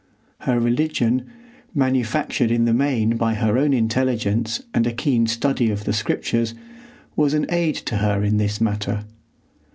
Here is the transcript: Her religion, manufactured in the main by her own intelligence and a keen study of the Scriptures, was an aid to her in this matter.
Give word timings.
Her 0.39 0.59
religion, 0.59 1.27
manufactured 1.75 2.49
in 2.49 2.65
the 2.65 2.73
main 2.73 3.17
by 3.17 3.35
her 3.35 3.55
own 3.55 3.71
intelligence 3.71 4.63
and 4.73 4.87
a 4.87 4.91
keen 4.91 5.27
study 5.27 5.69
of 5.69 5.83
the 5.83 5.93
Scriptures, 5.93 6.55
was 7.15 7.35
an 7.35 7.45
aid 7.49 7.75
to 7.85 7.97
her 7.97 8.23
in 8.23 8.37
this 8.37 8.59
matter. 8.59 9.03